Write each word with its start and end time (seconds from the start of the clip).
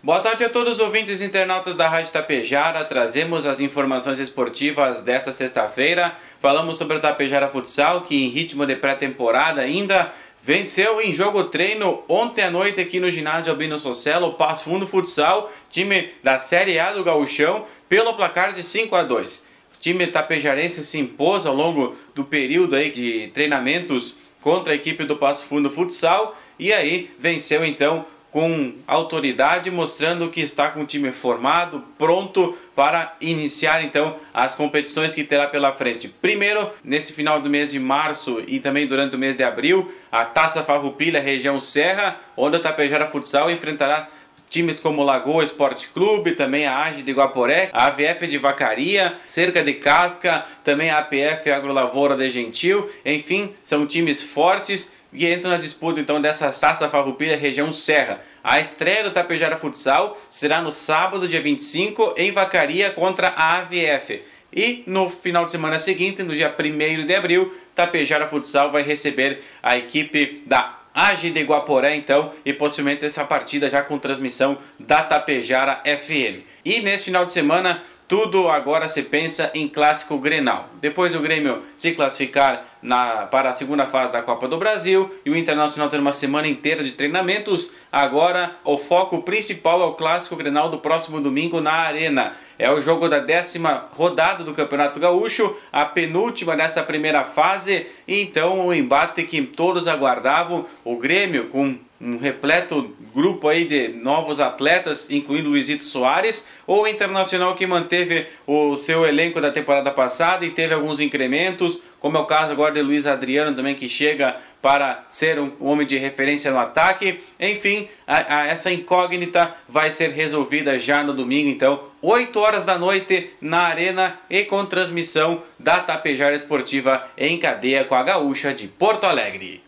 Boa 0.00 0.20
tarde 0.20 0.44
a 0.44 0.48
todos 0.48 0.74
os 0.74 0.80
ouvintes 0.80 1.20
e 1.20 1.24
internautas 1.24 1.74
da 1.74 1.88
Rádio 1.88 2.12
Tapejara. 2.12 2.84
Trazemos 2.84 3.44
as 3.44 3.58
informações 3.58 4.20
esportivas 4.20 5.02
desta 5.02 5.32
sexta-feira. 5.32 6.16
Falamos 6.38 6.78
sobre 6.78 6.98
a 6.98 7.00
Tapejara 7.00 7.48
Futsal, 7.48 8.02
que 8.02 8.14
em 8.14 8.28
ritmo 8.28 8.64
de 8.64 8.76
pré-temporada 8.76 9.60
ainda 9.60 10.12
venceu 10.40 11.00
em 11.00 11.12
jogo 11.12 11.42
treino 11.44 12.04
ontem 12.08 12.44
à 12.44 12.50
noite 12.50 12.80
aqui 12.80 13.00
no 13.00 13.10
ginásio 13.10 13.50
Albino 13.50 13.76
Socelo, 13.76 14.34
Passo 14.34 14.66
Fundo 14.66 14.86
Futsal, 14.86 15.52
time 15.68 16.10
da 16.22 16.38
Série 16.38 16.78
A 16.78 16.92
do 16.92 17.02
Gauchão, 17.02 17.66
pelo 17.88 18.14
placar 18.14 18.52
de 18.52 18.62
5 18.62 18.94
a 18.94 19.02
2. 19.02 19.44
O 19.74 19.80
time 19.80 20.06
tapejarense 20.06 20.84
se 20.84 20.96
impôs 20.96 21.44
ao 21.44 21.56
longo 21.56 21.96
do 22.14 22.22
período 22.22 22.76
aí 22.76 22.92
de 22.92 23.32
treinamentos 23.34 24.16
contra 24.40 24.74
a 24.74 24.76
equipe 24.76 25.02
do 25.02 25.16
Passo 25.16 25.44
Fundo 25.44 25.68
Futsal 25.68 26.38
e 26.56 26.72
aí 26.72 27.10
venceu 27.18 27.64
então 27.64 28.06
com 28.30 28.74
autoridade, 28.86 29.70
mostrando 29.70 30.30
que 30.30 30.40
está 30.40 30.68
com 30.68 30.82
o 30.82 30.86
time 30.86 31.10
formado, 31.12 31.82
pronto 31.96 32.56
para 32.74 33.16
iniciar 33.20 33.82
então 33.82 34.16
as 34.32 34.54
competições 34.54 35.14
que 35.14 35.24
terá 35.24 35.46
pela 35.46 35.72
frente. 35.72 36.08
Primeiro, 36.08 36.70
nesse 36.84 37.12
final 37.12 37.40
do 37.40 37.50
mês 37.50 37.70
de 37.70 37.80
março 37.80 38.42
e 38.46 38.60
também 38.60 38.86
durante 38.86 39.16
o 39.16 39.18
mês 39.18 39.36
de 39.36 39.42
abril, 39.42 39.90
a 40.12 40.24
Taça 40.24 40.62
Farroupilha 40.62 41.20
região 41.20 41.58
Serra, 41.58 42.20
onde 42.36 42.56
o 42.56 42.60
Tapejara 42.60 43.06
Futsal 43.06 43.50
enfrentará 43.50 44.08
times 44.50 44.80
como 44.80 45.02
Lagoa 45.02 45.44
Esporte 45.44 45.88
Clube, 45.88 46.32
também 46.32 46.66
a 46.66 46.84
AGE 46.84 47.02
de 47.02 47.12
Guaporé, 47.12 47.70
a 47.72 47.86
AVF 47.86 48.26
de 48.26 48.38
Vacaria, 48.38 49.14
Cerca 49.26 49.62
de 49.62 49.74
Casca, 49.74 50.44
também 50.64 50.90
a 50.90 50.98
APF 50.98 51.50
Agrolavoura 51.50 52.16
de 52.16 52.30
Gentil, 52.30 52.90
enfim, 53.04 53.52
são 53.62 53.86
times 53.86 54.22
fortes 54.22 54.92
que 55.14 55.32
entram 55.32 55.50
na 55.50 55.58
disputa 55.58 56.00
então 56.00 56.20
dessa 56.20 56.50
Taça 56.50 56.88
Farroupilha 56.88 57.36
região 57.36 57.72
Serra. 57.72 58.20
A 58.42 58.60
estreia 58.60 59.04
do 59.04 59.10
Tapejara 59.10 59.56
Futsal 59.56 60.20
será 60.30 60.60
no 60.60 60.72
sábado, 60.72 61.28
dia 61.28 61.40
25, 61.40 62.14
em 62.16 62.30
Vacaria 62.30 62.90
contra 62.90 63.28
a 63.28 63.58
AVF. 63.58 64.22
E 64.52 64.82
no 64.86 65.10
final 65.10 65.44
de 65.44 65.50
semana 65.50 65.78
seguinte, 65.78 66.22
no 66.22 66.34
dia 66.34 66.54
1 66.58 67.06
de 67.06 67.14
abril, 67.14 67.54
Tapejara 67.74 68.26
Futsal 68.26 68.70
vai 68.70 68.82
receber 68.82 69.42
a 69.62 69.76
equipe 69.76 70.42
da 70.46 70.78
AG 70.94 71.30
de 71.30 71.42
Guaporé, 71.42 71.94
então, 71.94 72.32
e 72.44 72.52
possivelmente 72.52 73.04
essa 73.04 73.24
partida 73.24 73.70
já 73.70 73.82
com 73.82 73.98
transmissão 73.98 74.58
da 74.78 75.02
Tapejara 75.02 75.82
FM. 75.84 76.42
E 76.64 76.80
nesse 76.80 77.04
final 77.04 77.24
de 77.24 77.30
semana, 77.30 77.82
tudo 78.08 78.48
agora 78.48 78.88
se 78.88 79.02
pensa 79.02 79.50
em 79.54 79.68
clássico 79.68 80.16
Grenal. 80.18 80.70
Depois 80.80 81.14
o 81.14 81.20
Grêmio 81.20 81.62
se 81.76 81.92
classificar 81.92 82.64
na, 82.82 83.26
para 83.26 83.50
a 83.50 83.52
segunda 83.52 83.84
fase 83.84 84.12
da 84.12 84.22
Copa 84.22 84.48
do 84.48 84.56
Brasil 84.56 85.14
e 85.26 85.30
o 85.30 85.36
Internacional 85.36 85.90
ter 85.90 86.00
uma 86.00 86.14
semana 86.14 86.48
inteira 86.48 86.82
de 86.82 86.92
treinamentos, 86.92 87.72
agora 87.92 88.56
o 88.64 88.78
foco 88.78 89.20
principal 89.22 89.82
é 89.82 89.84
o 89.84 89.92
clássico 89.92 90.36
Grenal 90.36 90.70
do 90.70 90.78
próximo 90.78 91.20
domingo 91.20 91.60
na 91.60 91.72
Arena. 91.72 92.32
É 92.58 92.72
o 92.72 92.80
jogo 92.80 93.08
da 93.08 93.20
décima 93.20 93.84
rodada 93.92 94.42
do 94.42 94.54
Campeonato 94.54 94.98
Gaúcho, 94.98 95.56
a 95.70 95.84
penúltima 95.84 96.56
dessa 96.56 96.82
primeira 96.82 97.22
fase, 97.24 97.86
e 98.06 98.22
então 98.22 98.66
o 98.66 98.74
embate 98.74 99.22
que 99.24 99.42
todos 99.42 99.86
aguardavam, 99.86 100.64
o 100.82 100.96
Grêmio 100.96 101.48
com 101.48 101.76
um 102.00 102.16
repleto 102.16 102.94
grupo 103.14 103.48
aí 103.48 103.64
de 103.64 103.88
novos 103.88 104.38
atletas, 104.38 105.10
incluindo 105.10 105.48
Luizito 105.48 105.82
Soares, 105.82 106.48
ou 106.66 106.82
o 106.82 106.86
Internacional 106.86 107.54
que 107.54 107.66
manteve 107.66 108.26
o 108.46 108.76
seu 108.76 109.04
elenco 109.04 109.40
da 109.40 109.50
temporada 109.50 109.90
passada 109.90 110.46
e 110.46 110.50
teve 110.50 110.74
alguns 110.74 111.00
incrementos, 111.00 111.82
como 111.98 112.16
é 112.16 112.20
o 112.20 112.26
caso 112.26 112.52
agora 112.52 112.74
de 112.74 112.82
Luiz 112.82 113.06
Adriano 113.06 113.56
também 113.56 113.74
que 113.74 113.88
chega 113.88 114.36
para 114.62 115.04
ser 115.08 115.38
um 115.38 115.50
homem 115.60 115.86
de 115.86 115.96
referência 115.96 116.50
no 116.52 116.58
ataque. 116.58 117.20
Enfim, 117.40 117.88
a, 118.06 118.42
a, 118.42 118.46
essa 118.46 118.70
incógnita 118.70 119.54
vai 119.68 119.90
ser 119.90 120.10
resolvida 120.10 120.78
já 120.78 121.02
no 121.02 121.12
domingo, 121.12 121.48
então, 121.48 121.82
8 122.00 122.38
horas 122.38 122.64
da 122.64 122.78
noite 122.78 123.30
na 123.40 123.62
Arena 123.62 124.18
e 124.30 124.44
com 124.44 124.64
transmissão 124.64 125.42
da 125.58 125.80
Tapejara 125.80 126.36
Esportiva 126.36 127.04
em 127.16 127.38
cadeia 127.38 127.84
com 127.84 127.96
a 127.96 128.02
Gaúcha 128.02 128.54
de 128.54 128.68
Porto 128.68 129.04
Alegre. 129.04 129.67